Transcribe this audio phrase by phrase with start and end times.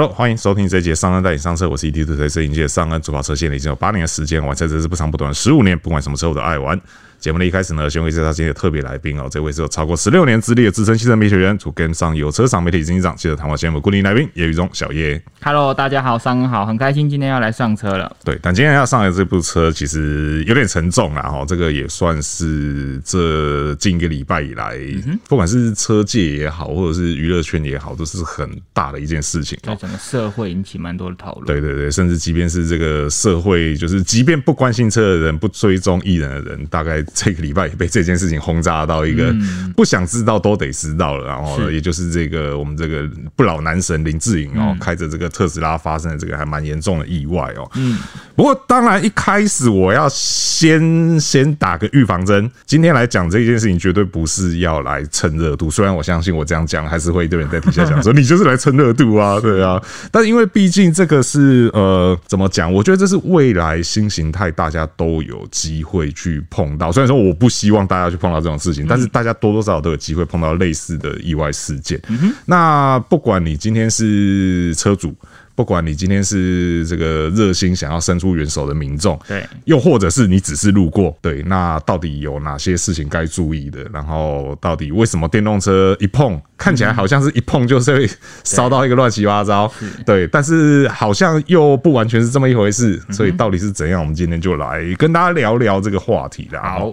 [0.00, 6.80] Hello，欢迎收听这一节上岸带你上车，我是 ETtoday 车云界上岸，主跑车线已经有八年的时间，玩车这是不长不短十五年，不管什么车我都爱玩。
[7.18, 15.20] 节目的一开始呢，先为介绍今天特别来宾哦，这位是有超过十六年资历的资深汽车媒体学员，主跟上有车赏媒体执行长，记得谈话节目固定来宾叶宇忠小叶。
[15.40, 18.14] Hello，大家好，上午好，很开心今天要来上车了。
[18.24, 31.46] 对，但今天要上的这部车其实有点沉重啦哈，这个也算是这近一个礼拜以来，嗯、不管是车界也好，或者是娱乐圈也好，都是很大的一件事情，在整个社会引起蛮多的讨论。
[31.46, 37.04] 对对对，甚至即便是这个社会，就是即便不关心车的人，不追踪艺人的人，大概。
[37.14, 39.34] 这个礼拜也被这件事情轰炸到一个
[39.74, 47.70] 不想知道都得知道了，然后也就是这个我们这个不老男神林志颖哦，开着这个特斯拉发生了这个还蛮严重的意外哦。
[47.74, 47.98] 嗯，
[48.34, 59.80] 不过当然一开始我要先先打个预防针，今天来讲这件事情绝对不是要来蹭热度，虽然我相信我这样讲还是会一堆人在底下讲说你就是来蹭热度啊， 对啊，
[60.10, 66.90] 但因为毕竟这个是呃怎么讲，我觉得这是未来新形态，大家都有机会去碰到。
[66.90, 72.00] 虽然说我不希望大家去碰到这种事情，但是大家多多少少都有机会碰到类似的意外事件。
[72.46, 75.14] 那不管你今天是车主，
[75.58, 83.82] 不管你今天是这个热心想要伸出援手的民众，对，又或者是你只是路过，对，那到底有哪些事情该注意的？
[83.92, 88.08] 然后到底为什么电动车一碰看起来好像是一碰就是会
[88.44, 89.68] 烧到一个乱七八糟？
[90.06, 92.96] 对，但是好像又不完全是这么一回事。
[93.10, 94.00] 所以到底是怎样？
[94.00, 96.62] 我们今天就来跟大家聊聊这个话题啦。
[96.62, 96.92] 好。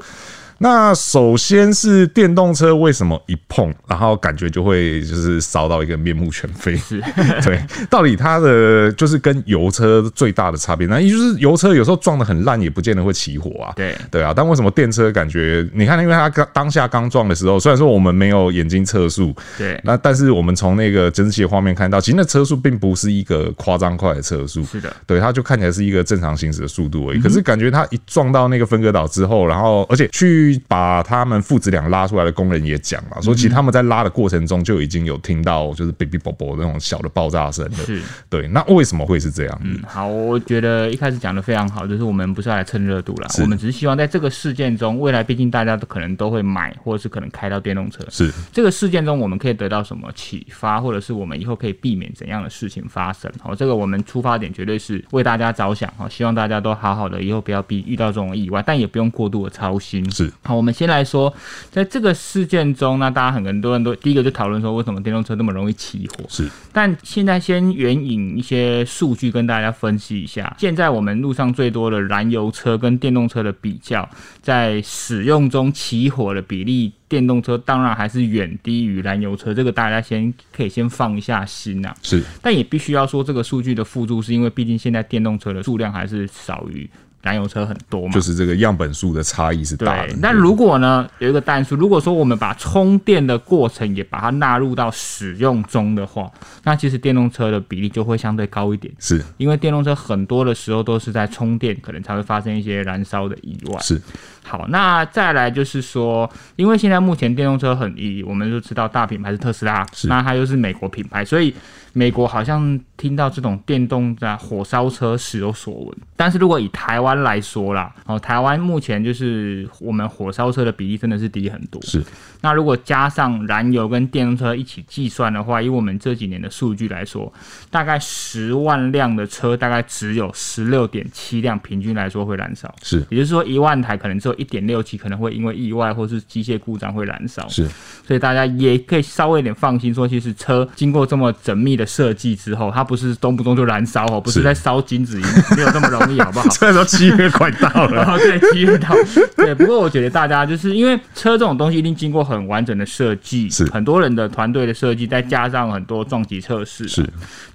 [0.57, 6.79] 那首先是电动车为什么一碰，然后感觉就会就是烧到一个面目全非？
[7.43, 13.73] 对，到底它的就是跟油车最大的差别，那也就是油车有时候撞的很烂，也不见得会起火啊。
[13.75, 14.33] 对，对啊。
[14.35, 15.67] 但为什么电车感觉？
[15.73, 24.63] 你看，因为它刚当下刚撞的时候，虽然说我们没有眼睛测速，对，那但是我们从那个监视器的画面看到，其实那车速并不是一个夸张快的车速。
[24.63, 27.19] 是的，对，它就看起来是一个正常行驶的速度而已。
[27.19, 30.44] 可是感觉它一撞到那个分隔岛之后，然后而且去。
[30.67, 37.77] 把他们父子俩拉出来的工人也讲了，说其实他们在拉的过程中就已经有听到就是哔哔啵啵那种小的爆炸声了。
[37.85, 38.47] 是，对。
[38.47, 39.61] 那为什么会是这样？
[39.63, 48.05] 嗯，好，我觉得一开始讲的非常好，就是我们不是要来蹭热度了，我们只是希望在这个事件中，未来毕竟大家都可能都会买，或者是可能开到电动车。
[48.09, 53.31] 是，这个事件中我们可以得到什么启发，或者是我们以后可以避免怎样的事情发生？
[53.41, 60.09] 好，这个我们出发点绝对是为大家着想哈，希望大家都好好的，以后不要避遇到这种意外，但也不用过度的操心。
[60.11, 60.75] 是，好，我们。
[60.75, 61.33] 先来说，
[61.71, 66.25] 在这个事件中，那大家很多人都第一个就讨论说，为什么电动车那么容易起火？
[66.27, 70.53] 是，但现在先援引一些数据跟大家分析一下。
[70.59, 74.05] 现在我们路上最多的燃油车跟电动车的比较，
[74.41, 81.95] 在使用中起火的比例，电动车当然还是远低于燃油车，这个大家先可以先放一下心呐。
[82.03, 86.89] 是，但也必须要说这个数据的辅助，是因为毕竟现在电动车的数量还是少于。
[87.25, 90.15] 燃油车很多嘛，就是这个样本数的差异是大的。
[90.21, 96.31] 那如果呢，有一个单数，如果说我们把充电的过程也把它纳入到使用中的话，
[96.63, 98.93] 那其实电动车的比例就会相对高一点。
[98.99, 103.79] 是，因为电动车很多的时候都是在充电，可能才会发生一些燃烧的意外。
[103.81, 103.99] 是。
[104.47, 111.51] 好，那再来就是说，因为现在目前电动车很以我们就知道大品牌是特斯拉，是，那它又是美国品牌，所以
[111.93, 115.97] 美国好像听到这种电动的火烧车时有所闻。
[116.15, 121.81] 但是如果以台湾来说啦，哦，台湾目前就是我们火烧车的比例真的是低很多。
[121.81, 122.03] 是，
[122.41, 127.33] 那如果加上燃油跟电动车一起计算的话，以我们这几年的数据来说，
[127.71, 132.73] 大概十万辆的车大概只有十六点七辆平均来说会燃烧。
[132.83, 134.34] 是，也就是说一万台可能只有。
[134.37, 137.67] 一点六七可能会因为意外或是机械故障会燃烧，是，
[138.05, 145.17] 所以大家也可以稍微有点放心，说其实车经过这么缜密的设计之后，它不是动不动就燃烧哦，不是在烧金子，
[145.55, 146.49] 没有这么容易，好不好？
[146.49, 148.93] 虽然说七月快到了， 对，七月到，
[149.37, 149.55] 对。
[149.55, 157.03] 不过我觉得大家就是因为车这种东西一定经过很完整的设计，是很多人的团队的设计，再加上很多撞击测试，是，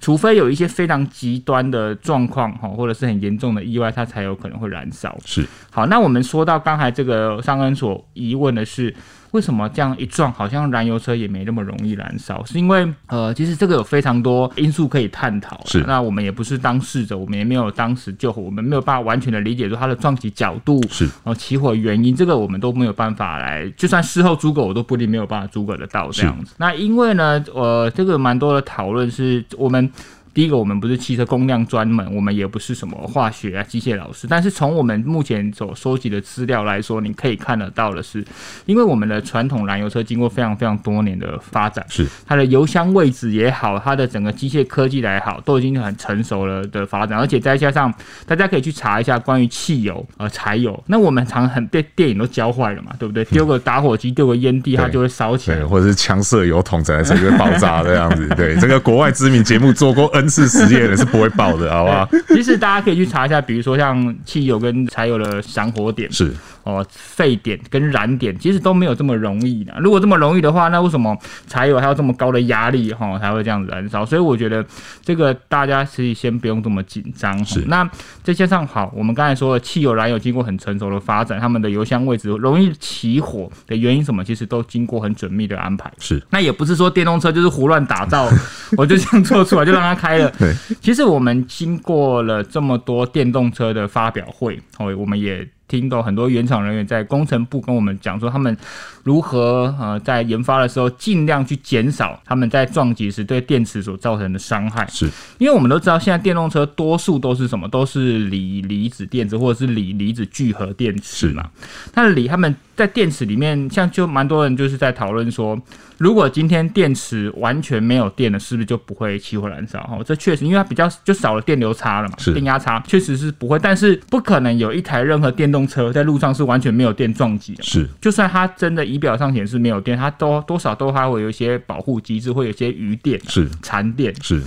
[0.01, 5.17] 除非有一些非常极端的状况哈，或者是很严重的意外，它才有可能会燃烧。
[5.23, 6.70] 是，好，那我们说到刚。
[6.71, 8.95] 刚才这个商恩所疑问的是，
[9.31, 12.41] 为什么这样一撞，好像燃油车也没那么容易燃烧？
[12.45, 15.59] 是因为呃，其实这个有非常多因素可以探讨。
[15.65, 26.55] 是，那我们也不是当事者，我们也没有当时救火，我们没有办法完全的理解说它的撞击角度是，然后起火原因，这个我们都没有办法来，就算事后诸葛，我都不一定没有办法诸葛得到这样子。
[26.57, 29.91] 那因为呢，呃，这个蛮多的讨论是我们。
[30.33, 34.27] 第一个，我们不是汽车工量专门，我们也不是什么化学啊、机械老师。
[34.27, 38.25] 但是从我们目前所收集的资料来说，你可以看得到的是，
[38.65, 42.05] 因为我们的传统燃油车经过非常非常多年的发展，是。
[42.25, 47.17] 它的油箱位置也好，它的整个机械科技来好，都已经很成熟了的发展。
[47.17, 47.93] 而且再加上，
[48.25, 53.23] 大家可以去查一下关于汽油呃柴油，那我们常很被电影都教坏了嘛，对不对？
[53.25, 55.91] 丢个打火机，丢个烟蒂，它就会烧起来，或者是。
[56.01, 58.27] 枪射油桶，整台车就会爆炸这样子。
[58.29, 62.07] 对，这个国外知名节目做过 N 次实验的是不会爆的，好不好？
[62.29, 66.31] 其实大家可以去查一下，比如说像汽油跟柴油的闪火点是。
[66.63, 69.73] 哦，沸点跟燃点其实都没有这么容易的。
[69.79, 71.17] 如果这么容易的话，那为什么
[71.47, 74.05] 柴油还要这么高的压力哈、哦、才会这样子燃烧？
[74.05, 74.63] 所以我觉得
[75.03, 77.43] 这个大家其实先不用这么紧张。
[77.43, 77.61] 是。
[77.67, 77.89] 那
[78.23, 85.91] 再加上好，我们刚才说的汽油、燃油经过很成熟的发展，他们的油箱位置容易起火的原因什么，其实都经过很缜密的安排。
[85.97, 86.21] 是。
[86.29, 88.29] 那也不是说电动车就是胡乱打造，
[88.77, 90.31] 我就这样做出来就让它开了。
[90.37, 90.53] 对。
[90.79, 95.47] 其实我们经过了这么多电动车的发表会，哦，我们也。
[95.79, 98.55] 听到很多原厂人员在工程部跟我们讲说，他们
[99.03, 104.85] 如何呃在研发的时候尽量去减少他们在撞击时对电池所造成的伤害。
[104.87, 111.49] 是，因为我们都知道现在电动车多数都是什么，都是锂离子电池或者是锂离子聚合电池嘛。
[111.93, 112.53] 它的锂他们。
[112.81, 115.55] 在电池里面，像就蛮多人就是在讨论说，
[115.99, 119.79] 如果今天电池完全没有电了，是不是就不会起火燃烧？
[119.81, 127.61] 哦，这确实，因为它比较就少了电流差了嘛，电压差确实是不会，但是不可能有一台任何电动车在路上是完全没有电撞击的。
[127.61, 134.41] 是，就算它真的仪表上显示没有电，它都多少都还会有一些保护机制，会有一些余电，是残电，是。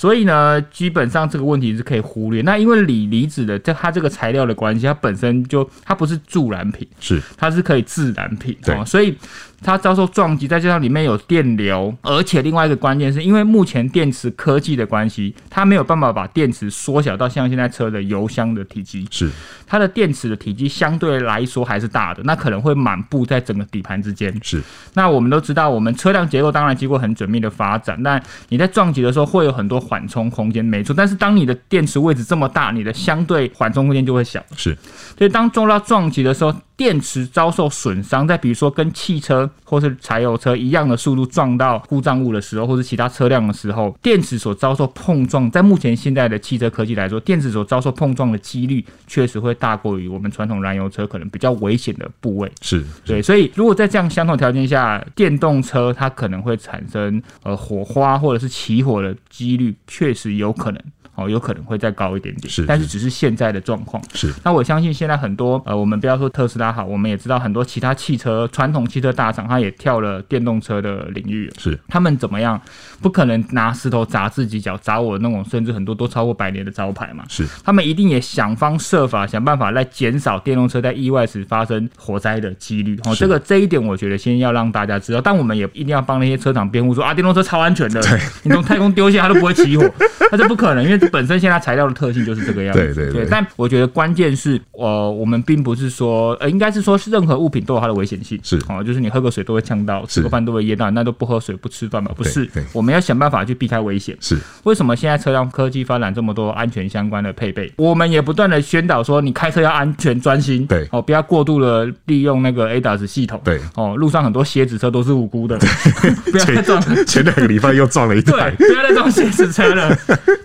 [0.00, 2.40] 所以呢，基本上这个问题是可以忽略。
[2.40, 8.56] 那因为锂离子的这它这个材料的关系，它本身就它不是助燃品，是它是可以自燃品。
[8.64, 9.14] 对，哦，所以。
[9.62, 19.06] 它遭受撞击，再加上里面有电流，而且另外一个关键是因为目前电池科技的关系，它没有办法把电池缩小到像现在车的油箱的体积。
[19.10, 19.30] 是，
[19.66, 24.34] 它的电池的体积相对来说还是大的，那可能会满布在整个底盘之间。
[24.42, 24.62] 是，
[24.94, 30.94] 那我们都知道，我们车辆结构当然经过很缜密的发展，但你在撞击的时候会有很多缓冲空间，没错。
[30.96, 34.42] 但是当你的电池位置这么大，你的相对缓冲空间就会小。
[34.56, 34.76] 是，
[35.18, 36.54] 所以当撞到撞击的时候。
[36.80, 52.50] 电池遭受损伤，再比如说跟汽车或是柴油车一样的速度撞到故障物的时候，或是其他车辆的时候，电池所遭受碰撞，在目前现在的汽车科技来说，电池所遭受碰撞的几率确实会大过于我们传统燃油车可能比较危险的部位。
[52.60, 60.82] 是，对，所以如果在这样相同条件下，电动车它可能会产生呃火花或者是起火的几率，确实有可能。
[61.20, 64.02] 哦，有可能会再高一点点，是，但是只是现在的状况。
[64.14, 71.52] 是，那我相信现在很多呃，我们不要说特斯拉好，我们也知道很多其他汽车传统汽车大厂，它也跳了电动车的领域。
[71.58, 72.60] 是，他们怎么样？
[73.02, 77.24] 不可能拿石头砸自己脚，砸我那种，甚至很多都超过百年的招牌嘛。
[77.28, 82.98] 是，他们一定也想方设法想办法来减少电动车在意外时发生火灾的几率。
[83.04, 88.00] 哦，这个这一点我觉得先要让大家知道，但我们也一定要帮那些车厂辩护说啊，电动车超安全的，
[88.42, 89.90] 你从太空丢下它都不会起火，
[90.30, 92.94] 那这不可能，因为本身现在材料的特性就是这个样子。
[92.94, 93.26] 对对对。
[93.30, 98.38] 但我觉得关键是，呃，我们并不是说，呃，应该是说，是任何物品都有它的危险性。
[98.42, 102.10] 是哦，就是你喝个水都会呛到，吃个饭都会噎到，那都不喝水不吃饭嘛？
[102.16, 104.16] 不是，我们要想办法去避开危险。
[104.20, 104.38] 是。
[104.64, 107.72] 为什么现在车辆科技发展这么多安全相关的配备？
[107.76, 110.66] 我们也不断的宣导说，你开车要安全专心。
[110.66, 110.86] 对。
[110.92, 113.40] 哦，不要过度的利用那个 ADAS 系统。
[113.44, 113.60] 对。
[113.74, 115.58] 哦，路上很多蝎子车都是无辜的。
[116.30, 116.80] 不要再撞。
[117.06, 118.54] 前两个礼拜又撞了一台。
[118.56, 119.96] 对，不要再撞蝎子车了，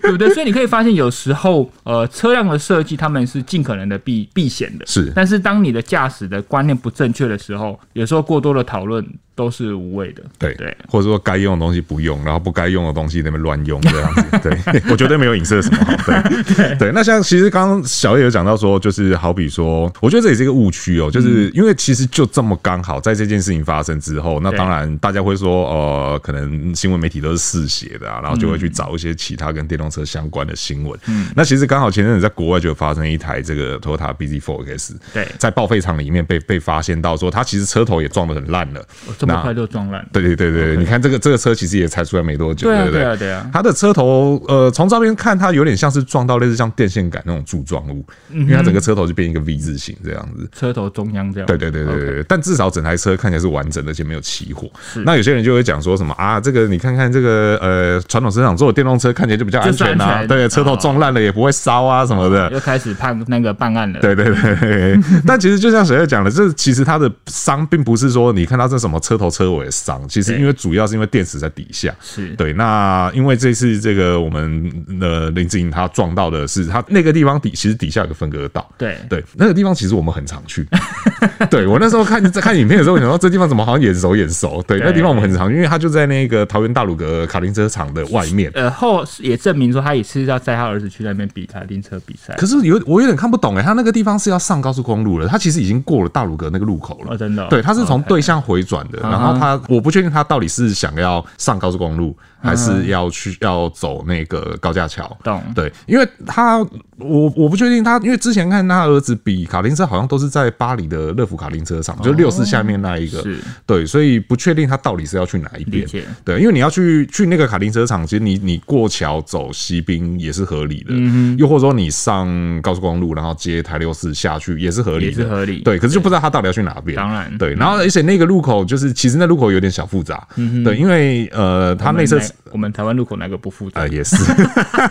[0.02, 0.28] 对不对？
[0.34, 1.70] 所以你可以发现，有时候。
[1.84, 5.12] 呃，车辆的设计，他们是尽可能的避避险的，是。
[5.14, 9.06] 但是当你的驾驶的观念不正确的时候，有时候过多的讨论。
[9.36, 15.76] 都是无谓的，对对，或者说该用的东西不用，然后不该用的东西那边乱用这样子， 对，我绝对没有影射什么。
[15.84, 16.92] 好，对对对。
[16.92, 30.98] 那像其实刚刚小叶有讲到说，就是好比说，我觉得这也是一个误区哦，就是因为其实就这么刚好在这件事情发生之后，那当然大家会说，呃，可能新闻媒体都是嗜血的啊，然后就会去找一些其他跟电动车相关的新闻。
[31.08, 38.82] 嗯，那其实刚好前阵子在国外就有发生一台这个 Toyota bZ4X，对，在报废厂里面被被发现到说，它其实车头也撞得很烂了。
[39.26, 40.06] 这么快就撞烂？
[40.12, 43.00] 对对对对，你看这个这个车其实也才出来没多久，对不对？
[43.00, 43.50] 对啊对啊。
[43.52, 51.46] 它的车头呃，从照片看，它有点像是撞到类似像电线杆那种柱状物，因为它整个车头就变一个 V 字形这样子，车头中央这样。
[51.46, 52.24] 对对对对对。
[52.28, 54.68] 但至少整台车看起来是完整的，而且没有起火。
[55.04, 62.50] 那有些人就会讲说什么啊，这个你看看这个呃，传统车厂做的电动车看起来就比较安全啊，对，车头撞烂了也不会烧啊什么的。
[62.52, 64.00] 又开始判那个办案了。
[64.00, 64.98] 对对对。
[65.26, 71.94] 但其实就像谁在讲的，这其实它的伤并不是说你看到这什么车车头车尾伤，其实因为主要是因为电池在底下。
[72.00, 72.52] 是对。
[72.52, 74.70] 那因为这次这个我们
[75.00, 78.68] 的林志颖他撞到的是他那个地方底，其实底下有个分割道。
[78.78, 80.66] 对对，那个地方其实我们很常去。
[81.50, 84.62] 对我那时候看在看影片的时候，我想到这地方怎么好像眼熟眼熟？
[84.66, 88.50] 对，那地方我们很常，因为他就在那个桃园大鲁阁卡丁车场的外面。
[88.54, 92.34] 呃，后也证明说他也是要载他儿子去那边比卡丁车比赛。
[92.36, 97.14] 可是有我有点看不懂哎，他那个地方是要上高速公路了，他其实已经过了大鲁阁那个路口了。
[97.14, 97.46] 哦，真的、哦？
[97.50, 102.16] 对，他是从对向回转的，然后他我不确定他到底是想要上高速公路。
[102.38, 105.42] 还是要去要走那个高架桥，懂？
[105.52, 106.58] 对，因为他
[106.96, 115.84] 我我不确定他，因为之前看他儿子比卡丁车，好像都是在巴黎的乐福卡丁车场，就六四下面那一个，是，对，所以不确定他到底是要去哪一边。
[116.24, 122.28] 对，因为你要去去那个卡丁车场，其实你你过桥走西滨也是合理的，嗯，又或者说你上
[122.62, 125.62] 高速公路，然后接台六四下去也是合理的，也是合理。
[125.62, 126.96] 对，可是就不知道他到底要去哪边。
[126.96, 132.18] 当然，对，然后而且那个路口就是其实那路口有点小复杂，嗯，对，因为呃，它内侧。
[132.50, 133.82] 我们台湾路口哪个不复杂？
[133.82, 134.16] 呃，也是。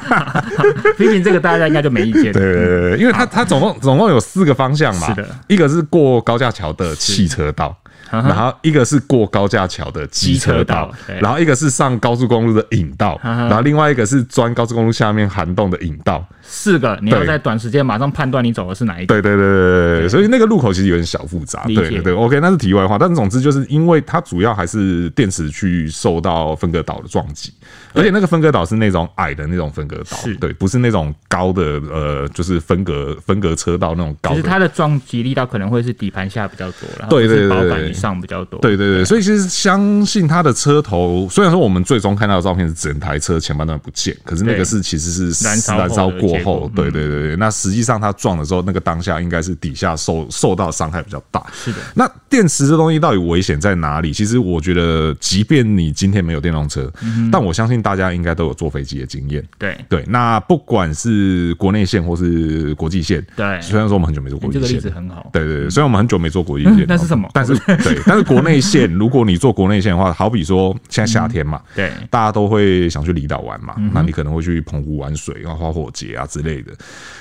[0.96, 2.32] 批评这个大家应该就没意见。
[2.32, 5.08] 对对对，因为它它总共总共有四个方向嘛。
[5.08, 5.28] 是的。
[5.48, 7.76] 一个是过高架桥的汽车道，
[8.12, 16.24] 然后一个是过高架桥的机车道，然后一个是上高速公路的引道，然后另外一个是钻高速公路下面涵洞的引道。
[16.48, 19.08] 四个，你要在短时间马上判断你走的是哪一个。
[19.08, 21.64] 对对对对对，所以那个路口其实有点小复杂。
[21.66, 22.98] 对对对，OK，那是题外话。
[22.98, 27.52] 但总之就是因为它主要还是电池去受到分割岛的撞击。
[27.94, 34.36] 而且那个分割岛是那种矮的那种分割岛，对，不是那种高的，呃，就是分隔分隔车道那种高的。
[34.36, 38.60] 其实它的撞击力道可能会是底盘下比较多，然后是保杆以上比较多。
[38.60, 46.10] 对对对，所以其实相信它的车头，虽然说我们最终看到的照片是整台车前半段不见，可是那个是其实是燃烧燃烧
[46.44, 47.36] 过后，对对对对。
[47.36, 51.46] 那实际上它撞的时候，那个当下应该是底下受受到伤害比较大。
[51.54, 51.78] 是的。
[51.94, 54.12] 那电池这东西到底危险在哪里？
[54.12, 56.92] 其实我觉得，即便你今天没有电动车，
[57.32, 57.76] 但我相信。
[57.86, 60.04] 大家应该都有坐飞机的经验，对对。
[60.08, 63.62] 那不管是国内线或是国际线，对。
[63.62, 65.30] 虽然说我们很久没坐国际线，这个例子很好。
[65.32, 67.30] 对对对，虽然我们很久没坐国际线，但是什么？
[67.32, 76.72] 但是对， 但是国内线，如果你坐国内线的话，好比说现在夏天嘛，对，大家都会想去离岛玩嘛，那你可能会去澎湖玩水，然后花火节啊之类的。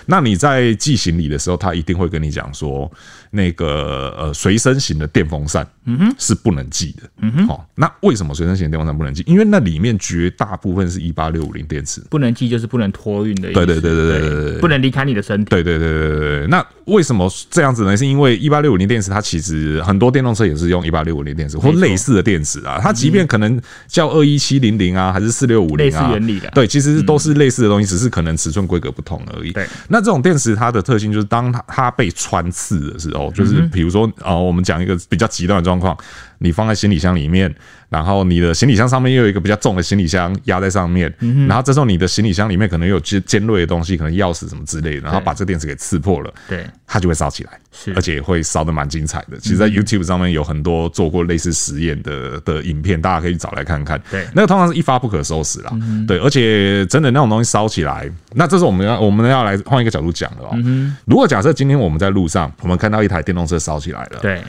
[0.06, 2.90] 那你在寄行李的时候，他一定会跟你讲说，
[3.30, 7.46] 那个呃随身型的电风扇，嗯哼，是不能寄的，嗯哼。
[7.46, 9.22] 好，那为什么随身型电风扇不能寄？
[9.26, 13.54] 因为那里面绝大部分是一八六五零电池，不能寄就是不能托运的意思。
[13.54, 15.50] 对对对对对对对，不能离开你的身体。
[15.50, 16.46] 对对对对对对。
[16.48, 17.96] 那为什么这样子呢？
[17.96, 22.78] 是因为一八六五零电池，它其实很多电动车也是用一八六五零电池或类似的电池啊。
[22.82, 26.50] 它即便可能叫二一七零零啊，还是四六五零啊，类似原理的。
[26.50, 29.52] 对，其实都是类似的东西，只是可能尺寸规格不同而已。
[29.52, 29.66] 对。
[29.88, 35.96] 那这种电池它的特性就是，当它它被穿刺的时候，就是比如说啊，我们讲一个比较极端的状况。
[36.38, 37.54] 你放在行李箱里面，
[37.88, 41.12] 然后你的行李箱上面又有一个比较重的行李箱压在上面，
[41.48, 49.38] 然后这时候你的行李箱里面可能有尖尖锐的东西，可能钥匙什么之类的，然后把这个电池给刺破了，对，它就会烧起来，是，而且会烧得蛮精彩的。
[49.38, 54.00] 其实，在 YouTube 上面有很多做过类似实验的的影片，大家可以找来看看。
[54.10, 55.72] 对，那个通常是一发不可收拾啦，
[56.06, 60.56] 对，而且真的那种东西烧起来，那这是我们要我们要来换一个角度讲的哦。
[61.04, 64.42] 如果假设今天我们在路上，我们看到一台电动车烧起来了，对。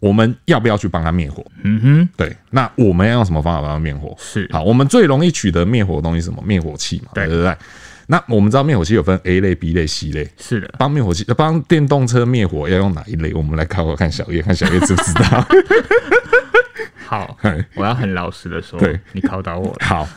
[0.00, 1.44] 我们要不要去帮他灭火？
[1.62, 4.16] 嗯哼，对，那我们要用什么方法帮他灭火？
[4.18, 6.42] 是好，我们最容易取得灭火的东西是什么？
[6.44, 7.56] 灭火器嘛，对不对？
[8.06, 10.74] 那我们知道灭火器有分 A 类、B 类、C 类，是的。
[10.76, 13.32] 帮灭火器，帮电动车灭火要用哪一类？
[13.34, 15.46] 我们来考考看小叶，看小叶知不知道？
[17.06, 17.36] 好，
[17.74, 19.76] 我要很老实的说，对，你考倒我了。
[19.80, 20.08] 好，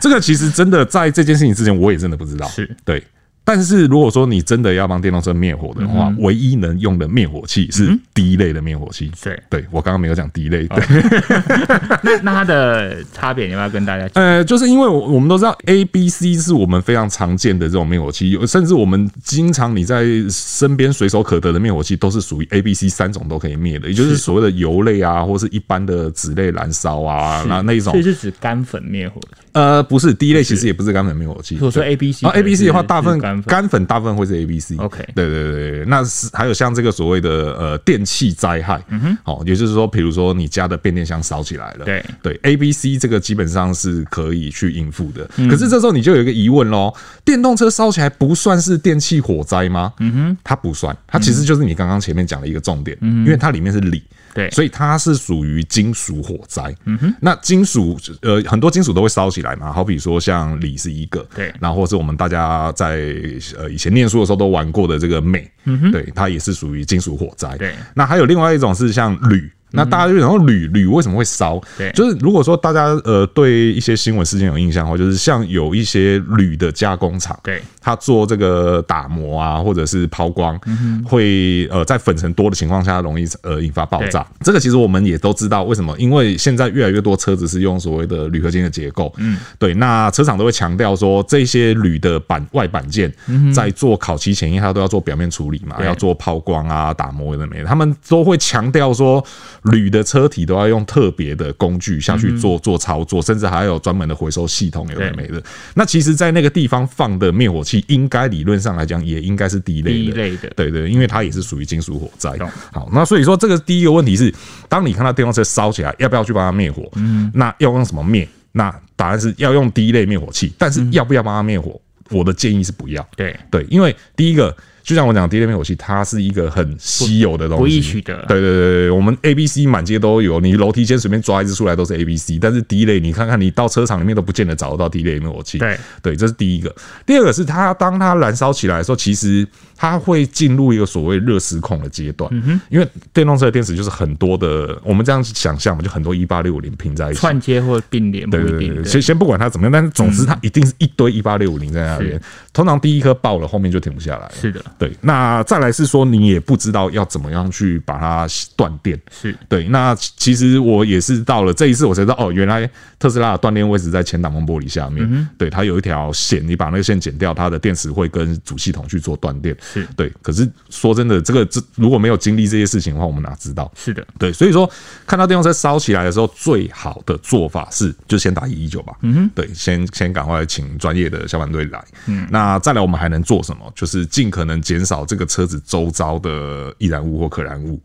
[0.00, 2.46] 这个其实真的在这件事情之前，我也真的不知道。
[2.48, 3.02] 是对。
[3.44, 9.10] 但是如果说你真的要帮电动车灭火的话，嗯、唯一能用的灭火器是 D 类的灭火器。
[9.22, 10.66] 对、嗯，对我刚刚没有讲 D 类。
[10.68, 10.82] 对，
[12.02, 14.22] 那那它的差别你要不要跟大家讲？
[14.22, 27.92] 呃，就是因为我们都知道 A、B、C 是我们非常常见的这种灭火器，甚至我们经常你在身边随手可得的灭火器都是属于 A、B、C 三种都可以灭的，也就是所谓的油类啊，或是一般的纸类燃烧啊，那那一种。
[27.92, 29.28] 这是指干粉灭火器？
[29.52, 31.58] 呃，不是第一类其实也不是干粉灭火器。
[31.60, 33.84] 我说 A、B、C 啊，A、B、C 的话，大部分干粉。
[33.86, 34.76] 大部分会是 A、B、C。
[34.76, 42.04] OK，对对对，那是还有像这个所谓的呃电器灾害，嗯哼，好，也就是说，比如说你家的变电箱烧起来了，对。
[42.22, 45.28] 对，A、B、C 这个基本上是可以去应付的。
[45.48, 46.94] 可是这时候你就有一个疑问喽，
[47.24, 49.92] 电动车烧起来不算是电器火灾吗？
[49.98, 54.02] 嗯哼，它不算，它其实就是你刚刚前面讲的一个重点，因为它里面是锂。
[54.34, 56.74] 对，所以它是属于金属火灾。
[56.84, 63.14] 嗯哼，那金属呃很多金属都会烧起来嘛，好比说像锂是一个，对，然后或是我们大家在
[63.58, 67.56] 呃以前念书的时候都玩过的这个镁，嗯哼，对，它也是属于金属火灾。
[67.56, 69.50] 对，那还有另外一种是像铝。
[69.74, 71.58] 那大家就然后铝铝为什么会烧？
[71.78, 80.58] 对，就是如果说大家呃对一些新闻事件有印象的话，就是像有一些铝的加工厂，对，它做这个打磨啊，或者是抛光，
[81.04, 84.24] 会呃在粉尘多的情况下容易呃引发爆炸。
[84.40, 93.12] 这个其实我们也都知道为什么，因为现在越来越多车子是用所谓的铝合金的结构，嗯，对，那车厂都会强调说这些铝的板外板件
[93.52, 99.24] 在做烤漆前，因为它都要做表面处理嘛，要做抛光啊、打磨的没的，他们都会强调说
[99.64, 105.42] 铝的车体都要用特别的工具下去做做操作，甚至还有专门的回收系统，有的没的。
[105.74, 112.36] 那其实，在那个地方放的灭火器，应该理论上来讲也应该是第一类的，对对，因为它也是属于金属火灾。
[112.72, 114.34] 好，那所以说这个第一个问题是，
[114.68, 116.90] 当你看到电动车烧起来，要不要去帮它灭火？
[116.96, 118.28] 嗯，那要用什么灭？
[118.52, 121.80] 那答案是要用第一类灭火器，但是要不要帮它灭火？
[122.10, 123.08] 我的建议是不要。
[123.16, 124.56] 对对，因为第一个。
[124.82, 128.14] 就像我讲，第一类灭火器它是一个很稀有的东西，不易取得。
[128.26, 132.38] 对对对对，我们 A、B、C 满街都有，你楼梯间随便抓一只出来都是 A、B、C。
[132.38, 135.58] 但是第一类，你看看你到车厂里面都不见得找得到第一类灭火器。
[135.58, 136.74] 对对，这是第一个。
[137.06, 139.46] 第二个是它当它燃烧起来的时候，其实
[139.76, 142.28] 它会进入一个所谓热失控的阶段。
[142.32, 148.28] 嗯哼，因为电动车的电池就是很多的，我们这样想象嘛，就很多一八六五零拼在一起，串接或并联。
[148.28, 152.20] 对对对，先先不管它怎么样，但是总之它一定是一堆一八六五零在那边。
[152.52, 154.30] 通常第一颗爆了，后面就停不下来。
[154.38, 155.42] 是的，对，那。
[155.44, 158.26] 再来是说，你也不知道要怎么样去把它
[158.56, 159.68] 断电，是对。
[159.68, 162.66] 那其实我也是到了这一次，我才知道哦，原来
[162.98, 165.06] 特斯拉的断电位置在前挡风玻璃下面。
[165.10, 169.54] 嗯、对，它有一条线，你把那个线剪掉，它的电池会跟主系统去做断电。
[169.60, 170.10] 是对。
[170.22, 173.70] 可是说真的，这个这如果没有经历这些事情的话，我们哪知道？
[173.76, 174.32] 是的，对。
[174.32, 174.70] 所以说，
[175.06, 178.94] 看到电动车烧起来的时候，最好的做法是就先打一一九吧。
[179.02, 181.84] 嗯哼，对，先先赶快请专业的消防队来。
[182.06, 183.70] 嗯，那再来我们还能做什么？
[183.74, 185.42] 就是尽可能减少这个车。
[185.46, 187.80] 子周遭的易燃物或可燃物，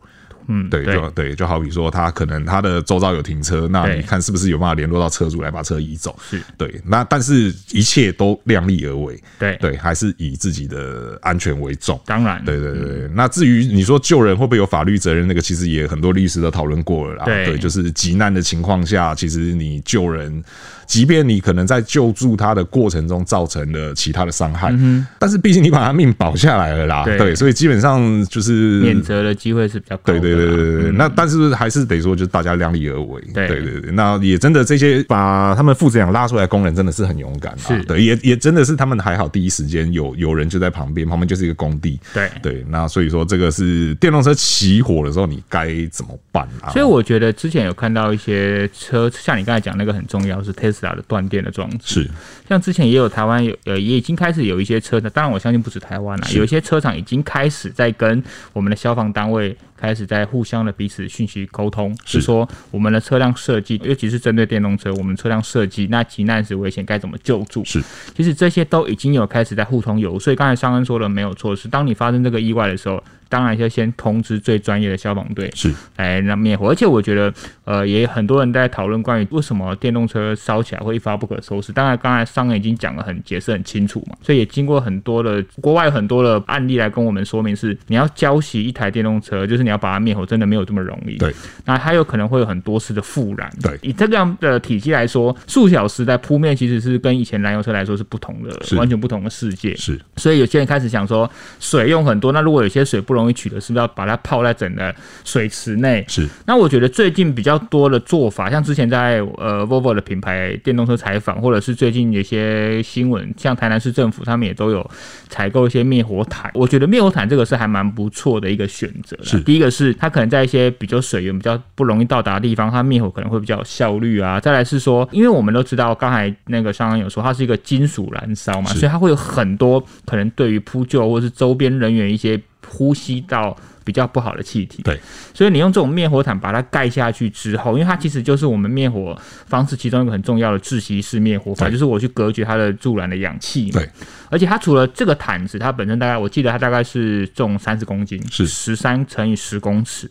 [0.48, 6.18] 嗯，对，就对，就好比说，他可能他的周遭有停车，那你看是不是有办法联络到车主来把车移走？
[6.28, 12.00] 是对，那但是一切都量力而为，对对，还是以自己的安全为重。
[12.04, 13.08] 当然，对对对。
[13.14, 17.24] 那至于你说救人会不会有法律责任，那个其实也很多律师都讨论过了啦。
[17.24, 20.42] 对，就是急难的情况下，其实你救人。
[20.86, 30.18] 即便你可能在救助他的过程中造成了其他的伤害，嗯，但是毕竟你把他命保下来了啦，对，所以基本上就是免责的机会是比较高的。
[30.18, 33.22] 对对对对对，那但是还是得说，就是大家量力而为。
[33.32, 33.48] 对。
[33.48, 42.28] 对对，那也真的这些把他们父子俩拉出来的工人真的是很勇敢啊，对，也也真的是他们还好，第一时间有有人就在旁边，旁边就是一个工地，对。
[42.42, 46.70] 对，那所以说这个是电动车起火的时候你该怎么办啊？
[46.70, 50.88] 所以我觉得之前有看到一些车，像你刚才讲那个很重要是 Tesla。
[50.88, 52.02] 的断电的装置。
[52.02, 52.10] 是，
[52.48, 58.22] 像之前也有台湾有呃也已经开始有一些车厂，当然我相信不止台湾了，有一些车厂已经开始在跟
[58.52, 67.64] 我们的消防单位开始在互相的彼此讯息沟通，是说我们的车辆设计，尤其是针对电动车，我们车辆设计那急难时危险该怎么救助？
[67.64, 67.82] 是，
[68.14, 70.18] 其实这些都已经有开始在互通有无。
[70.18, 73.02] 所以刚才商恩说的没有错，是当你发生这个意外的时候。
[73.28, 77.32] 当然要先通知最专业的消防队是来让灭火，而且我觉得
[77.64, 81.72] 呃也很多人在讨论关于为什么电动车烧起来会一发不可收拾。
[81.72, 91.16] 当然刚才商人已经讲得很解释很清楚嘛，所以也经过很多的国外很多的案例来跟我们说明是你要浇熄一台电动车，就是你要把它灭火，真的没有这么容易。
[91.16, 93.50] 对，那它有可能会有很多次的复燃。
[93.62, 99.76] 对，以这样的体积来说，数小时在扑灭其实是跟以前燃油车来说是不同的，完全不同的世界。
[99.76, 106.04] 是，所以有些人开始想说水用很多，那如果有些水不容易取得，是不是要把它泡在整个水池内？
[106.08, 106.28] 是。
[106.46, 114.90] 那我觉得最近比较多的做法，像之前在呃 Volvo 的品牌电动车采访，或者是最近有些新闻，像台南市政府他们也都有
[115.28, 116.50] 采购一些灭火毯。
[116.54, 119.16] 我觉得灭火毯这个是还蛮不错的一个选择。
[119.22, 119.40] 是。
[119.40, 124.38] 第一个是它可能在一些比较水源比较不容易到达的地方，它灭火可能会比较有效率啊。
[124.40, 132.40] 再来是说，因为我们都知道刚才那个刚刚有说它是一个金属燃烧嘛，所以它会有很多可能对于扑救或是周边人员一些。
[132.68, 135.00] 呼吸到比较不好的气体，对，
[135.32, 143.88] 所以你用这种灭火毯把它盖下去之后，因为它其实就是我们灭火方式其中一个很重要的窒息式灭火法，就是我去隔绝它的助燃的氧气，对，
[144.30, 148.46] 而且它除了这个毯子，它本身大概我记得它大概是重三十公斤，是。
[148.46, 150.10] 十三乘以十公尺。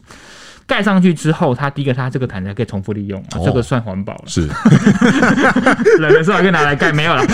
[0.68, 4.24] 盖上去之后，它第一个，它这个毯子还可以重复利用，啊、这个算环保了。
[4.28, 4.42] 是，
[6.00, 7.26] 冷的时候可以拿来盖，没有了。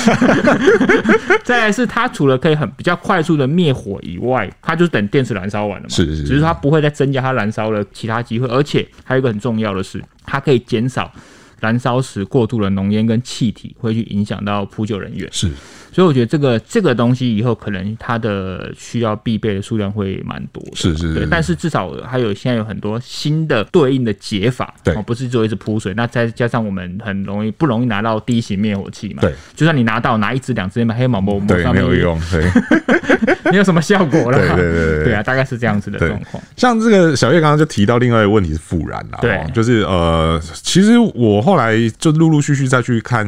[1.43, 5.89] 再来是它除了可以很比较快速的灭火以外，它就是等电池燃烧完了嘛。
[5.89, 6.23] 是是是。
[6.25, 11.11] 只是它不会再增加它燃烧的其他机会，而且还有一个很重要的是，它可以减少
[11.59, 15.27] 燃烧时过度的浓烟跟气体会去影响到扑救人员。
[15.31, 15.51] 是。
[15.93, 20.71] 所以我觉得这个这个东西以后可能它的需要必备的数量会蛮多的。
[20.73, 25.93] 是是是，对，但是至少还有现在有很多新的对应的解法，对，不是就一直铺水。
[25.93, 34.37] 那再加上我们很容易不容易拿到第一型灭火器嘛，对，就算你拿到拿一支两支黑毛摸摸上面没有用， 对，没有什么效果了。
[34.37, 36.43] 对对对对，对啊，大概是这样子的状况。
[36.57, 43.25] 像这个小叶刚刚就提到另外一个问题是复燃啦，对，就是呃，其实我后来就陆陆续续再去看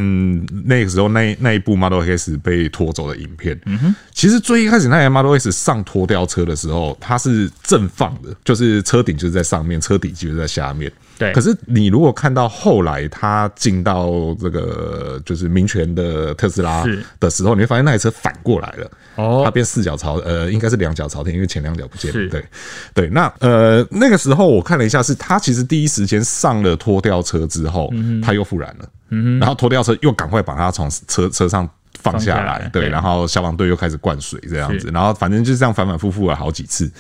[0.66, 10.92] 那个时候那那一部 Model X 被拖走的影片，嗯哼，其实最一开始那台 Model X 上拖吊车的时候，它是正放的，就是车顶就是在上面，车底就是在下面。
[11.18, 16.84] 对，可是你如果看到后来他进到这个就是民权的特斯拉
[17.22, 22.30] 的时候，你会发现那台车反过来了，哦，它变四脚朝呃，应该是两脚朝天，因为前两脚不见了。
[22.30, 22.46] 对，
[22.94, 27.90] 对，那呃那个时候我看了一下，是他其实第一时间上了拖吊车之后，
[28.22, 36.92] 他又复燃了，嗯，然后拖吊车又赶快把它从车车上放下来，对，然后消防队又开始灌水这样子，然后反正就这样反反复复了好几次。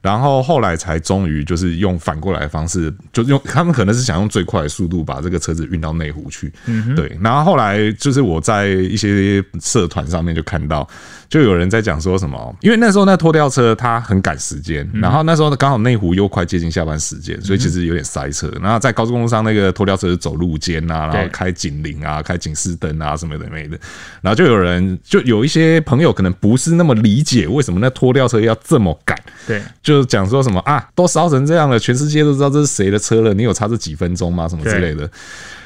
[0.00, 7.16] 然后后来才终于就是用反过来的方式，就用他们可能是想用最快的速度把这个车子运到内湖去，嗯，对。
[7.22, 10.86] 然后后来就是我在一些社团上面就看到，
[11.30, 18.52] 就有人在讲说什么，因为那时候那拖吊车它很赶时间，然后那时候刚好内湖又快接近下班时间，所以其实有点塞车。
[18.60, 23.78] 然后在高速公路上那个拖吊车是走路肩啊，然后开警铃啊，开警示灯啊什么的没的。
[24.20, 29.94] 然后就有人就有一些朋友可能不是那么理解为什么那拖吊车要这么赶，对，就。
[29.94, 34.48] 就讲说什么啊，都烧成这样了，全世界都知道这是谁的车了，你有差这几分钟吗？
[34.48, 35.08] 什么之类的。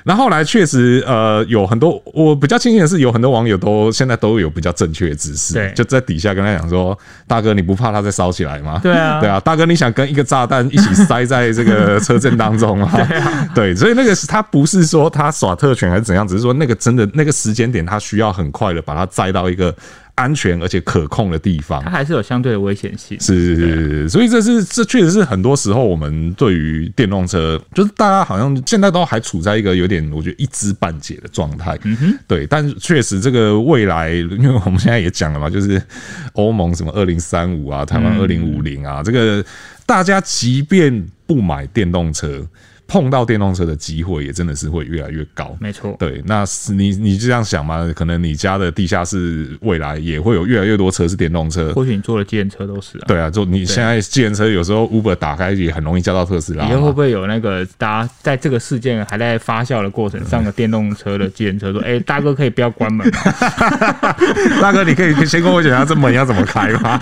[0.05, 8.81] 然后后来确实，呃，有很多我比较庆幸的是，有很多网友都现在都有比较正确的知识，对，就在底下跟他讲说，大哥，你不怕它再烧起来吗？
[8.83, 12.91] 对啊， 对啊，大哥，你想跟一个炸弹一起塞在这个车阵当中吗？
[12.95, 19.75] 对啊， 对，所以那个是他不是说他耍特权还是怎样，只是说那个真的那个时间点，他需要很快的把它载到一个。
[20.19, 23.19] 安全而且可控的地方，它还是有相对的危险性。
[23.21, 31.79] 是是是，所以这是这确实是很多时候我们对于电动车，就是大家好像现在都还处在一个有点我觉得一知半解的状态。
[31.85, 35.81] 嗯哼，对，但是确实这个未来，因为我们现在也讲了嘛，就是
[36.33, 39.45] 欧盟什么二零三五啊，台湾二零五零啊，这个
[39.87, 42.45] 大家即便不买电动车。
[42.89, 45.95] 碰到电动车的机会也真的是会越来越高，没错。
[45.99, 47.87] 对，那是你你就这样想嘛？
[47.95, 51.71] 可能你家的地下室未来也会有越来越多车是电动车。
[51.75, 53.05] 或许你坐的计程车都是啊。
[53.07, 56.65] 对啊，就你现在计程车有时候 Uber 打开也很容易叫到特斯拉。
[56.65, 63.13] 以后会不会有那个大家在这个事件还在发酵的过程上的电动车的计程车说：“哎、欸，大哥可以不要关门吗？
[64.63, 66.99] 大哥你可以先跟我讲下这门要怎么开吗？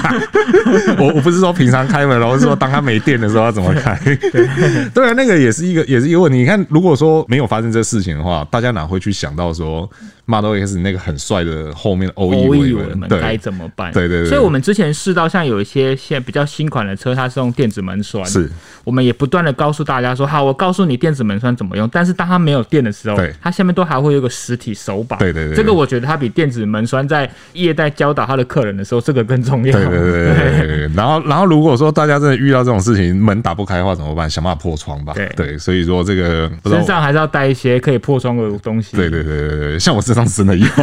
[0.99, 3.94] 我我不是说平常开门，而是说当它没电的时候要怎么开？
[4.05, 5.75] 对，对啊，那个也是一。
[5.84, 6.38] 也是一个问题。
[6.38, 9.88] 你看，如果说没有发生这事情的话，大家哪会去想到说
[10.26, 13.92] Model X 那个很帅的后面的欧翼尾门该怎么办？
[13.92, 14.28] 对对对。
[14.28, 18.24] 所以我们之前试到像有一些现在比较新款的车，它是用电子门栓。
[18.26, 18.50] 是。
[18.82, 21.88] 我们也不断的告诉大家说，好，我告诉你电子门栓怎么用。
[21.90, 25.16] 但是当它没有电的时候，它下面都还会有个实体手把。
[25.16, 25.56] 对对对。
[25.56, 29.72] 这个我觉得它比电子门栓在业代教导他的客人的时候，这个更重要。
[29.72, 30.90] 对对对对对。
[30.94, 34.28] 然后然后如果说大家真的遇到这种事情，门打不开的话怎么办？
[34.28, 35.12] 想办法破窗吧。
[35.14, 35.58] 对对。
[35.58, 38.96] 所以说这个身上还是要带一些可以破窗的东西。
[38.96, 40.66] 对对对对对，像我身上真的有。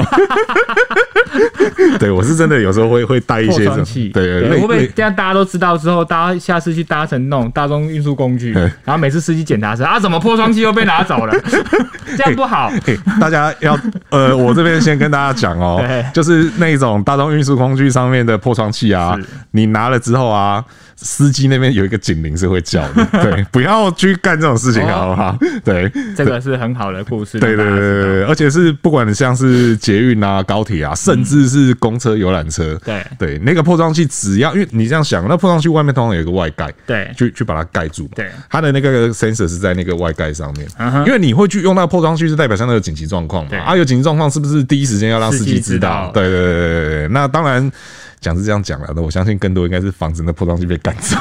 [2.00, 3.84] 对，我是真的有时候会会带一些这种。
[3.94, 4.50] 对对对。
[4.52, 11.34] 会不会这样大家都知道之后，大家下次去搭乘那种大众运输工具，然后每次司机检查时啊，怎么破窗器又被拿走了？
[12.18, 12.72] 这样不好。
[13.20, 13.78] 大家要
[14.10, 19.18] 呃，我这边先跟大家讲哦， 就是那种大众运输工具上面的破窗器啊，
[19.52, 20.64] 你拿了之后啊。
[20.96, 25.38] 司机那边有一个警铃是会叫的， 对，不要去干这种事情，好不好？
[25.64, 27.40] 对，这个是很好的故事。
[27.40, 40.68] 对对对对，而且是不管你像是捷运啊、高铁啊，甚至是公车、游览车，对对，那个破窗器只要因为你这样想，那破窗器外面通常有一个外盖，对，去去把它盖住，对，它的那个 sensor 是在那个外盖上面，
[41.06, 46.12] 因为你会去用到破窗器，是代表像那个紧急状况嘛，啊，有紧急状况是不是第一时间要让司机知道？
[46.14, 47.72] 对对对对对，那当然。
[48.24, 51.18] 讲是这样讲了，那我相信更多应该是防止那破东西被赶走。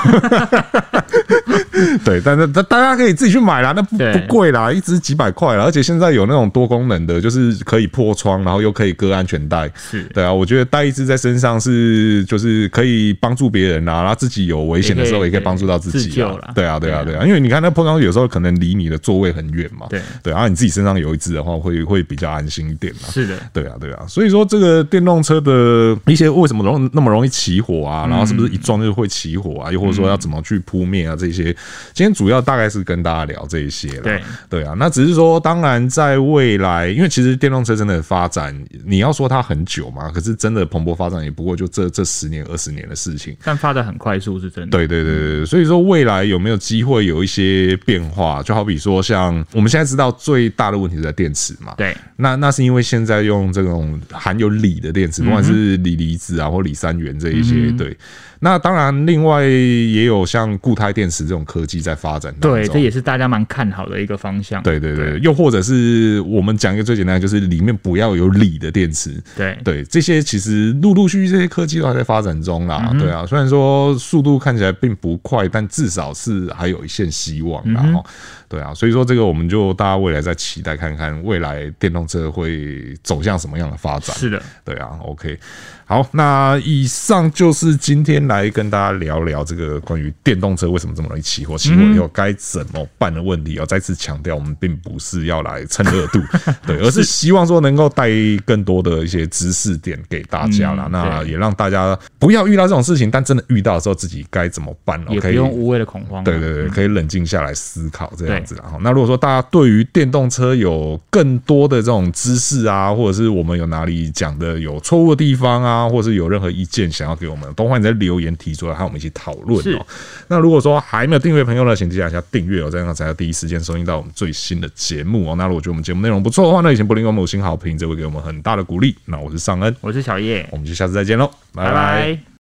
[2.05, 9.71] 对，但是大大家可以自己去买啦，那不不贵啦，一只几百块啦，而且现在有那种多功能的，就是可以破窗，然后又可以割安全带。
[9.77, 16.37] 是对啊，我觉得带一只在身上是就是可以帮助别人啊，然后自己有危险的时候也可以帮助到自己啊。
[16.55, 19.87] 对啊，对啊，对啊，因为你看那破窗有时候可能离你的座位很远嘛。
[19.90, 23.09] 对对，然后你自己身上有一只的话，会会比较安心一点嘛。
[23.11, 28.07] 是的，对啊，对啊，所以说这个电动车的一些为什么容那么容易起火啊？
[28.09, 29.71] 然后是不是一撞就会起火啊？
[29.73, 31.16] 又或者说要怎么去扑灭啊？
[31.16, 31.55] 这些。
[31.92, 34.02] 今天主要大概是跟大家聊这一些了。
[34.02, 38.54] 对对啊，那只是说，当然在未来，因为其实电动车真的发展，
[38.85, 43.37] 你要说它很久嘛，可是真的蓬勃发展也不过就这这十年二十年的事情。
[43.44, 44.76] 但发展很快速是真的。
[44.76, 48.42] 对对对对，所以说未来有没有机会有一些变化？
[48.42, 51.74] 就好比说，像我们现在知道最大的问题是在电池嘛。
[51.76, 51.96] 对。
[52.16, 57.96] 那那是因为现在用这种含有锂的电池，不管是锂离子啊或锂三元这一些，嗯、对。
[58.44, 62.35] 那当然，另外也有像固态电池这种科技在发展。
[62.40, 64.62] 对，这也是大家蛮看好的一个方向。
[64.62, 69.12] 对对对，又或者是我们讲一个最简单的，就是里面不要有锂的电池。
[69.37, 72.88] 对对，这些其实陆陆续续这些科技都还在发展中啦。
[72.92, 77.62] 嗯、对啊，虽然说速度看起来并不快，但至少是还有一线希望。
[77.72, 78.05] 然后、嗯，
[78.53, 84.15] 对啊，所以说这个我们就大家未来再期待看看未来电动车会走向什么样的发展。
[84.15, 85.38] 是的，对啊，OK。
[85.85, 93.55] 好，那以上就是今天来跟大家聊聊这个关于电动车为什么这么容易起火，起火以后该怎么办的问题。
[93.55, 96.21] 要再次强调，我们并不是要来蹭热度，
[96.67, 98.09] 对，而是希望说能够带
[98.47, 100.88] 更多的一些知识点给大家啦。
[100.91, 105.03] 那也让大家不要遇到这种事情，但真的遇到的时候，自己该怎么办？
[105.11, 106.25] 也不用无谓的恐慌。
[106.25, 108.57] 对对对，可以冷静下来思考这样子。
[108.62, 119.87] 然后，那如果说大家对于电动车有更多的这种知识啊，或者是我们有哪里讲的有错误的地方啊，或者是有任何意见想要给我们，都欢迎在留言提出来，和我们一起讨论哦。
[120.28, 125.35] 那如果说还没有订阅朋友呢，请记得一下订阅哦，这样才能第一时间收听到我们最新的节目哦。
[125.37, 128.96] 那如果觉得我们节目内容不错的话，那也请不吝给我们五星好评，这会给我们很大的鼓励。
[129.07, 131.72] 那我是尚恩，我是小叶，我们就下次再见喽，拜拜。
[131.72, 132.22] 拜拜。